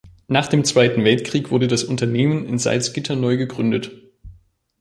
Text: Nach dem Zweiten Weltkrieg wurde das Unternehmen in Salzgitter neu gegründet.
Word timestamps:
Nach 0.27 0.47
dem 0.47 0.63
Zweiten 0.63 1.03
Weltkrieg 1.03 1.51
wurde 1.51 1.67
das 1.67 1.83
Unternehmen 1.83 2.47
in 2.47 2.57
Salzgitter 2.57 3.15
neu 3.15 3.37
gegründet. 3.37 3.91